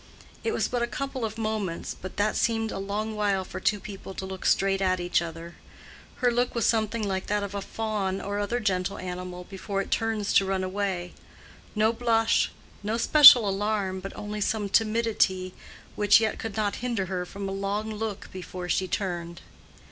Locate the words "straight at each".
4.47-5.21